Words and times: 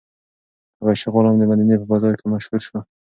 حبشي 0.79 1.07
غلام 1.15 1.35
د 1.37 1.43
مدینې 1.51 1.75
په 1.79 1.85
بازار 1.91 2.13
کې 2.19 2.25
مشهور 2.33 2.61
شو. 2.67 2.79